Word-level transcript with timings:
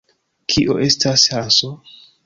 Kio 0.53 0.79
estas 0.87 1.29
Hanso? 1.37 1.75